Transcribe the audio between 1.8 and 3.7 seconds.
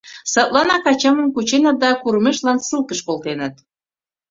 да курымешлан ссылкыш колтеныт.